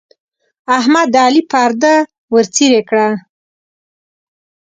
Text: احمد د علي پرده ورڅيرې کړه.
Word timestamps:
احمد 0.77 1.07
د 1.13 1.15
علي 1.25 1.41
پرده 1.51 1.95
ورڅيرې 2.33 2.81
کړه. 2.89 3.09